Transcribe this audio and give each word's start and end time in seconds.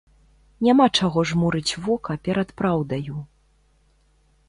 Няма 0.67 0.87
чаго 1.01 1.19
жмурыць 1.33 1.77
вока 1.89 2.19
перад 2.27 2.57
праўдаю. 2.63 3.17